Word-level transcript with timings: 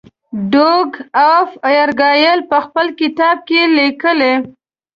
ډوک 0.51 0.91
آف 1.35 1.49
ارګایل 1.81 2.39
په 2.49 2.57
خپل 2.65 2.87
کتاب 2.99 3.37
کې 3.47 3.61
لیکي. 3.75 4.35